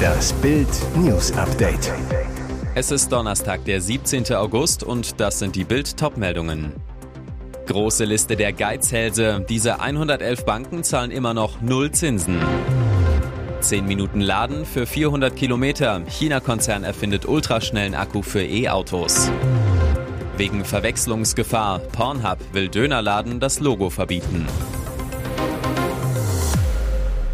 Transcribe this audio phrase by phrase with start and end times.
[0.00, 1.92] Das Bild News Update.
[2.74, 4.32] Es ist Donnerstag, der 17.
[4.34, 6.72] August und das sind die Bild Topmeldungen.
[7.66, 9.44] Große Liste der Geizhälse.
[9.48, 12.38] Diese 111 Banken zahlen immer noch null Zinsen.
[13.60, 16.02] 10 Minuten Laden für 400 Kilometer.
[16.08, 19.30] China-Konzern erfindet ultraschnellen Akku für E-Autos.
[20.36, 21.78] Wegen Verwechslungsgefahr.
[21.78, 24.46] Pornhub will Dönerladen das Logo verbieten.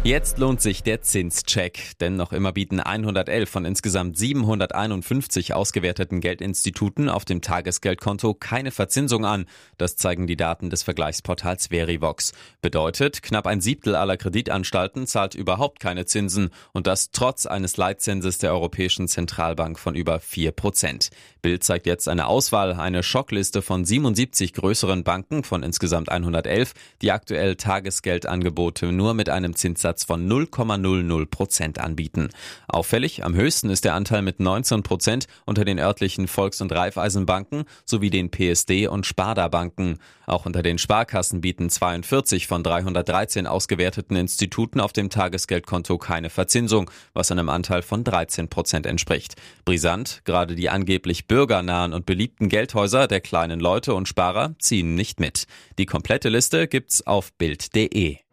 [0.07, 7.09] Jetzt lohnt sich der Zinscheck, denn noch immer bieten 111 von insgesamt 751 ausgewerteten Geldinstituten
[7.09, 9.47] auf dem Tagesgeldkonto keine Verzinsung an.
[9.77, 12.31] Das zeigen die Daten des Vergleichsportals Verivox.
[12.61, 18.37] Bedeutet, knapp ein Siebtel aller Kreditanstalten zahlt überhaupt keine Zinsen und das trotz eines Leitzinses
[18.37, 21.09] der Europäischen Zentralbank von über 4 Prozent.
[21.41, 27.11] Bild zeigt jetzt eine Auswahl, eine Schockliste von 77 größeren Banken von insgesamt 111, die
[27.11, 32.29] aktuell Tagesgeldangebote nur mit einem Zinssatz Zinssatz von 0,00 Prozent anbieten.
[32.67, 37.65] Auffällig, am höchsten ist der Anteil mit 19 Prozent unter den örtlichen Volks- und Raiffeisenbanken
[37.85, 39.99] sowie den PSD- und Sparda-Banken.
[40.25, 46.91] Auch unter den Sparkassen bieten 42 von 313 ausgewerteten Instituten auf dem Tagesgeldkonto keine Verzinsung,
[47.13, 49.35] was einem Anteil von 13 Prozent entspricht.
[49.65, 55.19] Brisant, gerade die angeblich bürgernahen und beliebten Geldhäuser der kleinen Leute und Sparer ziehen nicht
[55.19, 55.47] mit.
[55.77, 58.26] Die komplette Liste gibt's auf Bild.de.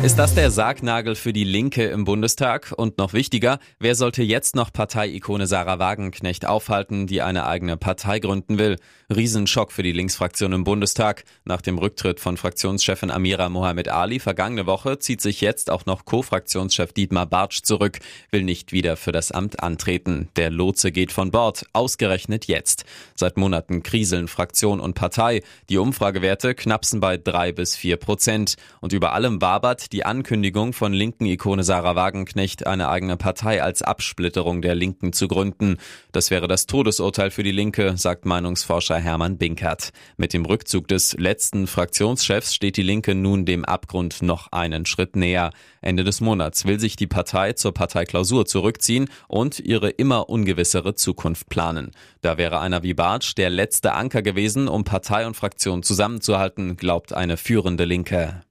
[0.00, 2.72] Ist das der Sargnagel für die Linke im Bundestag?
[2.76, 8.20] Und noch wichtiger, wer sollte jetzt noch Parteiikone Sarah Wagenknecht aufhalten, die eine eigene Partei
[8.20, 8.76] gründen will?
[9.10, 11.24] Riesenschock für die Linksfraktion im Bundestag.
[11.44, 16.04] Nach dem Rücktritt von Fraktionschefin Amira Mohamed Ali vergangene Woche zieht sich jetzt auch noch
[16.04, 17.98] Co-Fraktionschef Dietmar Bartsch zurück,
[18.30, 20.28] will nicht wieder für das Amt antreten.
[20.36, 22.84] Der Lotse geht von Bord, ausgerechnet jetzt.
[23.16, 25.42] Seit Monaten kriseln Fraktion und Partei.
[25.70, 28.54] Die Umfragewerte knapsen bei drei bis vier Prozent.
[28.80, 33.82] Und über allem wabert die Ankündigung von linken Ikone Sarah Wagenknecht, eine eigene Partei als
[33.82, 35.76] Absplitterung der Linken zu gründen.
[36.12, 39.90] Das wäre das Todesurteil für die Linke, sagt Meinungsforscher Hermann Binkert.
[40.16, 45.16] Mit dem Rückzug des letzten Fraktionschefs steht die Linke nun dem Abgrund noch einen Schritt
[45.16, 45.50] näher.
[45.80, 51.48] Ende des Monats will sich die Partei zur Parteiklausur zurückziehen und ihre immer ungewissere Zukunft
[51.48, 51.92] planen.
[52.20, 57.12] Da wäre einer wie Bartsch der letzte Anker gewesen, um Partei und Fraktion zusammenzuhalten, glaubt
[57.12, 58.42] eine führende Linke.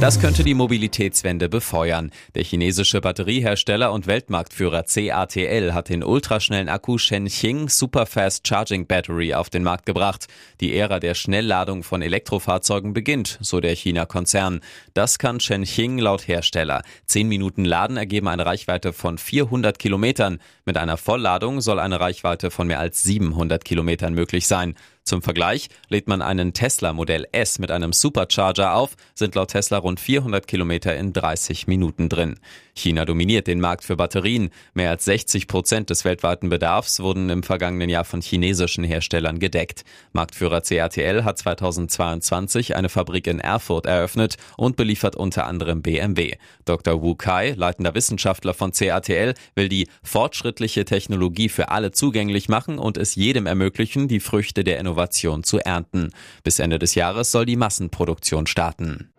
[0.00, 2.12] Das könnte die Mobilitätswende befeuern.
[2.36, 9.50] Der chinesische Batteriehersteller und Weltmarktführer CATL hat den ultraschnellen Akku Shenxing Superfast Charging Battery auf
[9.50, 10.28] den Markt gebracht.
[10.60, 14.60] Die Ära der Schnellladung von Elektrofahrzeugen beginnt, so der China-Konzern.
[14.94, 16.82] Das kann Shenxing laut Hersteller.
[17.06, 20.38] Zehn Minuten Laden ergeben eine Reichweite von 400 Kilometern.
[20.64, 24.76] Mit einer Vollladung soll eine Reichweite von mehr als 700 Kilometern möglich sein.
[25.08, 29.78] Zum Vergleich lädt man einen Tesla Modell S mit einem Supercharger auf, sind laut Tesla
[29.78, 32.38] rund 400 Kilometer in 30 Minuten drin.
[32.74, 34.50] China dominiert den Markt für Batterien.
[34.74, 39.84] Mehr als 60 Prozent des weltweiten Bedarfs wurden im vergangenen Jahr von chinesischen Herstellern gedeckt.
[40.12, 46.36] Marktführer CATL hat 2022 eine Fabrik in Erfurt eröffnet und beliefert unter anderem BMW.
[46.66, 47.02] Dr.
[47.02, 52.98] Wu Kai, leitender Wissenschaftler von CATL, will die fortschrittliche Technologie für alle zugänglich machen und
[52.98, 56.10] es jedem ermöglichen, die Früchte der Innovation zu ernten.
[56.42, 59.10] Bis Ende des Jahres soll die Massenproduktion starten.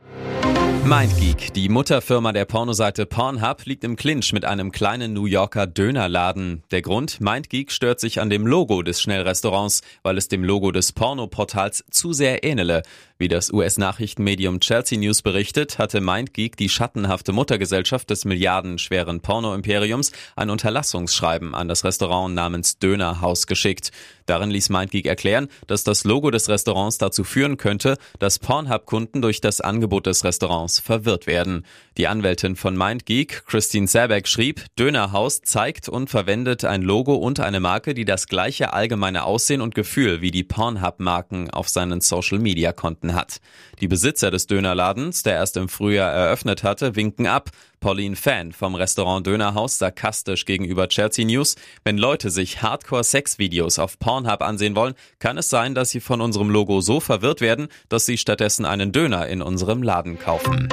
[0.85, 6.63] MindGeek, die Mutterfirma der Pornoseite Pornhub, liegt im Clinch mit einem kleinen New Yorker Dönerladen.
[6.71, 10.93] Der Grund, MindGeek stört sich an dem Logo des Schnellrestaurants, weil es dem Logo des
[10.93, 12.81] Pornoportals zu sehr ähnele.
[13.21, 20.49] Wie das US-Nachrichtenmedium Chelsea News berichtet, hatte MindGeek die schattenhafte Muttergesellschaft des milliardenschweren Porno-Imperiums ein
[20.49, 23.91] Unterlassungsschreiben an das Restaurant namens Dönerhaus geschickt.
[24.25, 29.41] Darin ließ MindGeek erklären, dass das Logo des Restaurants dazu führen könnte, dass Pornhub-Kunden durch
[29.41, 31.65] das Angebot des Restaurants verwirrt werden.
[31.97, 37.59] Die Anwältin von MindGeek, Christine Sabeck, schrieb, Dönerhaus zeigt und verwendet ein Logo und eine
[37.59, 43.15] Marke, die das gleiche allgemeine Aussehen und Gefühl wie die Pornhub-Marken auf seinen Social-Media-Konten angeboten
[43.15, 43.39] hat.
[43.81, 47.49] Die Besitzer des Dönerladens, der erst im Frühjahr eröffnet hatte, winken ab.
[47.79, 51.55] Pauline Fan vom Restaurant Dönerhaus sarkastisch gegenüber Chelsea News.
[51.85, 56.49] Wenn Leute sich Hardcore-Sex-Videos auf Pornhub ansehen wollen, kann es sein, dass sie von unserem
[56.49, 60.67] Logo so verwirrt werden, dass sie stattdessen einen Döner in unserem Laden kaufen.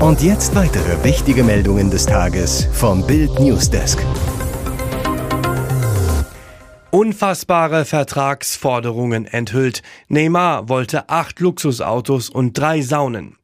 [0.00, 3.98] Und jetzt weitere wichtige Meldungen des Tages vom Bild Newsdesk.
[6.98, 9.84] Unfassbare Vertragsforderungen enthüllt.
[10.08, 13.36] Neymar wollte acht Luxusautos und drei Saunen.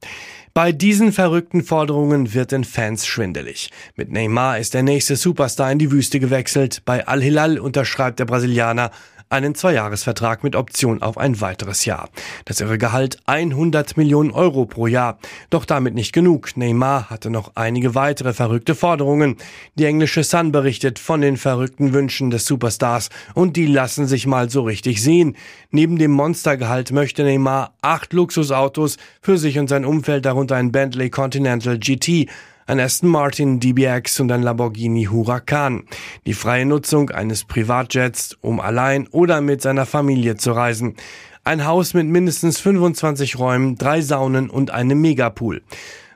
[0.53, 3.69] Bei diesen verrückten Forderungen wird den Fans schwindelig.
[3.95, 6.81] Mit Neymar ist der nächste Superstar in die Wüste gewechselt.
[6.83, 8.91] Bei Al-Hilal unterschreibt der Brasilianer
[9.29, 12.09] einen Zweijahresvertrag mit Option auf ein weiteres Jahr.
[12.45, 15.17] Das irre Gehalt 100 Millionen Euro pro Jahr.
[15.49, 16.55] Doch damit nicht genug.
[16.55, 19.37] Neymar hatte noch einige weitere verrückte Forderungen.
[19.75, 24.49] Die englische Sun berichtet von den verrückten Wünschen des Superstars und die lassen sich mal
[24.49, 25.35] so richtig sehen.
[25.71, 31.09] Neben dem Monstergehalt möchte Neymar acht Luxusautos für sich und sein Umfeld, darunter ein Bentley
[31.09, 32.29] Continental GT,
[32.67, 35.83] ein Aston Martin DBX und ein Lamborghini Huracan.
[36.25, 40.95] Die freie Nutzung eines Privatjets, um allein oder mit seiner Familie zu reisen.
[41.43, 45.61] Ein Haus mit mindestens 25 Räumen, drei Saunen und einem Megapool.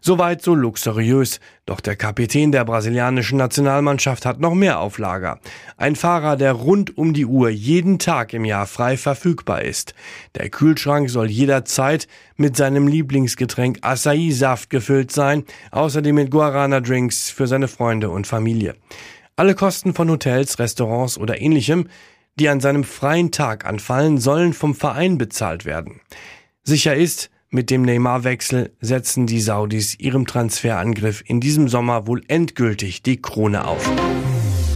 [0.01, 1.39] Soweit so luxuriös.
[1.65, 5.39] Doch der Kapitän der brasilianischen Nationalmannschaft hat noch mehr auf Lager.
[5.77, 9.93] Ein Fahrer, der rund um die Uhr jeden Tag im Jahr frei verfügbar ist.
[10.35, 12.07] Der Kühlschrank soll jederzeit
[12.37, 18.75] mit seinem Lieblingsgetränk Acai-Saft gefüllt sein, außerdem mit Guarana-Drinks für seine Freunde und Familie.
[19.35, 21.87] Alle Kosten von Hotels, Restaurants oder ähnlichem,
[22.39, 26.01] die an seinem freien Tag anfallen, sollen vom Verein bezahlt werden.
[26.63, 33.01] Sicher ist, mit dem Neymar-Wechsel setzen die Saudis ihrem Transferangriff in diesem Sommer wohl endgültig
[33.01, 33.89] die Krone auf.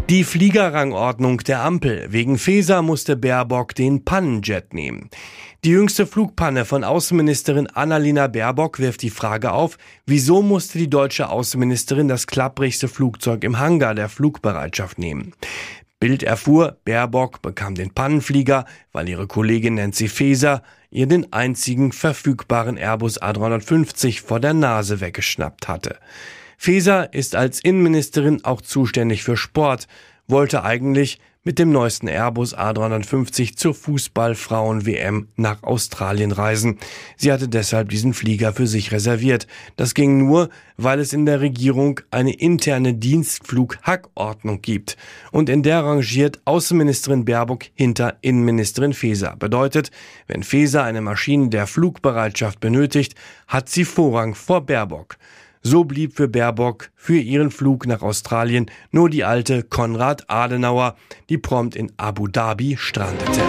[0.09, 2.07] Die Fliegerrangordnung der Ampel.
[2.09, 5.09] Wegen Feser musste Baerbock den Pannenjet nehmen.
[5.63, 11.29] Die jüngste Flugpanne von Außenministerin Annalena Baerbock wirft die Frage auf, wieso musste die deutsche
[11.29, 15.31] Außenministerin das klapprigste Flugzeug im Hangar der Flugbereitschaft nehmen.
[16.03, 20.61] Bild erfuhr, Baerbock bekam den Pannenflieger, weil ihre Kollegin Nancy Faeser
[20.91, 25.99] ihr den einzigen verfügbaren Airbus A350 vor der Nase weggeschnappt hatte.
[26.57, 29.87] Faeser ist als Innenministerin auch zuständig für Sport,
[30.27, 36.79] wollte eigentlich mit dem neuesten Airbus A350 zur Fußballfrauen-WM nach Australien reisen.
[37.17, 39.47] Sie hatte deshalb diesen Flieger für sich reserviert.
[39.75, 44.95] Das ging nur, weil es in der Regierung eine interne Dienstflug-Hackordnung gibt.
[45.31, 49.35] Und in der rangiert Außenministerin Baerbock hinter Innenministerin Faeser.
[49.35, 49.91] Bedeutet,
[50.27, 53.15] wenn Faeser eine Maschine der Flugbereitschaft benötigt,
[53.47, 55.17] hat sie Vorrang vor Baerbock.
[55.65, 60.97] So blieb für Baerbock für ihren Flug nach Australien nur die alte Konrad Adenauer,
[61.29, 63.41] die prompt in Abu Dhabi strandete.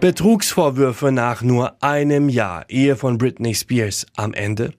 [0.00, 4.72] Betrugsvorwürfe nach nur einem Jahr Ehe von Britney Spears am Ende.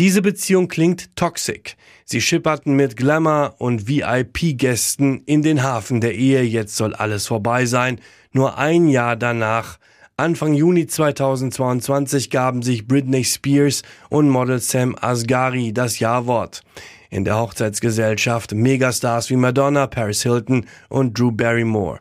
[0.00, 1.76] Diese Beziehung klingt toxic.
[2.04, 6.42] Sie schipperten mit Glamour und VIP-Gästen in den Hafen der Ehe.
[6.42, 8.00] Jetzt soll alles vorbei sein.
[8.32, 9.78] Nur ein Jahr danach
[10.20, 16.62] Anfang Juni 2022 gaben sich Britney Spears und Model Sam Asghari das Ja-Wort.
[17.08, 22.00] In der Hochzeitsgesellschaft Megastars wie Madonna, Paris Hilton und Drew Barrymore.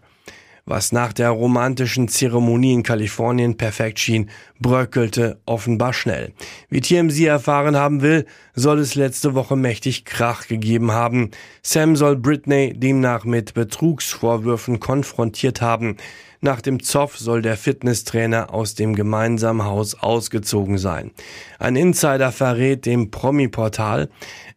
[0.70, 4.30] Was nach der romantischen Zeremonie in Kalifornien perfekt schien,
[4.60, 6.34] bröckelte offenbar schnell.
[6.70, 11.32] Wie TMZ erfahren haben will, soll es letzte Woche mächtig Krach gegeben haben.
[11.64, 15.96] Sam soll Britney demnach mit Betrugsvorwürfen konfrontiert haben.
[16.42, 21.12] Nach dem Zoff soll der Fitnesstrainer aus dem gemeinsamen Haus ausgezogen sein.
[21.60, 24.10] Ein Insider verrät dem Promi-Portal,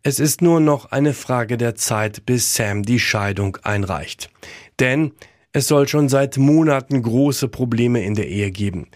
[0.02, 4.28] es ist nur noch eine Frage der Zeit, bis Sam die Scheidung einreicht.
[4.80, 5.12] Denn
[5.52, 8.88] es soll schon seit Monaten große Probleme in der Ehe geben.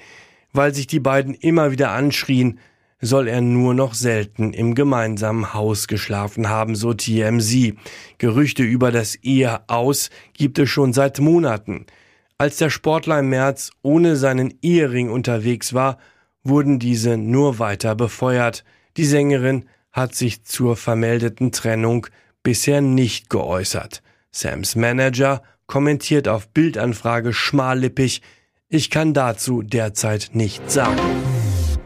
[0.52, 2.60] Weil sich die beiden immer wieder anschrien,
[3.00, 7.74] soll er nur noch selten im gemeinsamen Haus geschlafen haben, so TMZ.
[8.18, 11.86] Gerüchte über das Ehe aus gibt es schon seit Monaten.
[12.38, 15.98] Als der Sportler im März ohne seinen Ehering unterwegs war,
[16.42, 18.64] wurden diese nur weiter befeuert.
[18.96, 22.06] Die Sängerin hat sich zur vermeldeten Trennung
[22.42, 24.02] bisher nicht geäußert.
[24.30, 28.22] Sams Manager kommentiert auf Bildanfrage schmallippig,
[28.68, 31.00] ich kann dazu derzeit nichts sagen.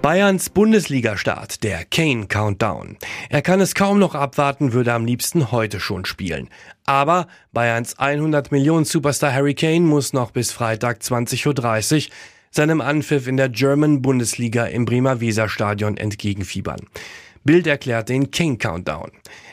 [0.00, 2.96] Bayerns Bundesligastart, der Kane Countdown.
[3.28, 6.48] Er kann es kaum noch abwarten, würde am liebsten heute schon spielen.
[6.86, 12.12] Aber Bayerns 100 Millionen Superstar Harry Kane muss noch bis Freitag 20.30 Uhr
[12.50, 16.80] seinem Anpfiff in der German Bundesliga im Bremer Weserstadion entgegenfiebern.
[17.48, 19.10] Bild erklärt den Kane Countdown.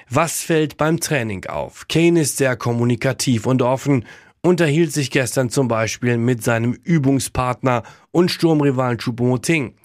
[0.09, 1.87] Was fällt beim Training auf?
[1.87, 4.03] Kane ist sehr kommunikativ und offen,
[4.41, 9.75] unterhielt sich gestern zum Beispiel mit seinem Übungspartner und Sturmrivalen Choupo-Moting.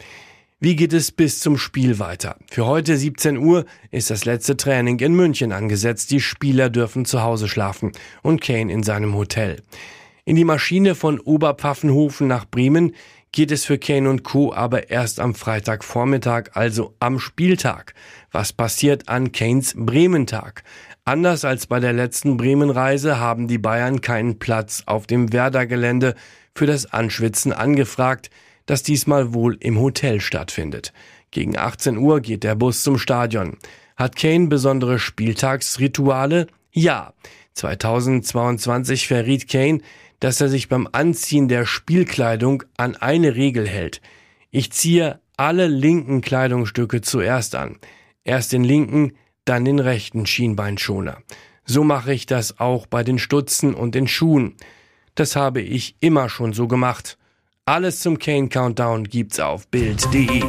[0.59, 2.35] Wie geht es bis zum Spiel weiter?
[2.51, 6.11] Für heute 17 Uhr ist das letzte Training in München angesetzt.
[6.11, 9.63] Die Spieler dürfen zu Hause schlafen und Kane in seinem Hotel.
[10.25, 12.93] In die Maschine von Oberpfaffenhofen nach Bremen
[13.33, 14.53] geht es für Kane und Co.
[14.53, 17.95] aber erst am Freitagvormittag, also am Spieltag.
[18.33, 20.63] Was passiert an Kanes Brementag?
[21.05, 26.15] Anders als bei der letzten Bremenreise haben die Bayern keinen Platz auf dem Werder-Gelände
[26.55, 28.31] für das Anschwitzen angefragt,
[28.67, 30.93] das diesmal wohl im Hotel stattfindet.
[31.31, 33.57] Gegen 18 Uhr geht der Bus zum Stadion.
[33.97, 36.47] Hat Kane besondere Spieltagsrituale?
[36.73, 37.15] Ja.
[37.55, 39.81] 2022 verriet Kane,
[40.21, 44.01] dass er sich beim Anziehen der Spielkleidung an eine Regel hält.
[44.51, 47.79] Ich ziehe alle linken Kleidungsstücke zuerst an.
[48.25, 51.19] Erst den linken, dann den rechten Schienbeinschoner.
[51.65, 54.57] So mache ich das auch bei den Stutzen und den Schuhen.
[55.15, 57.17] Das habe ich immer schon so gemacht.
[57.65, 60.43] Alles zum Kane Countdown gibt's auf Bild.de.